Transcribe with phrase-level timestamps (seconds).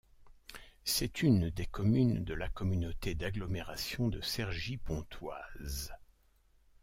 [0.83, 5.93] C'est une des communes de la communauté d'agglomération de Cergy-Pontoise.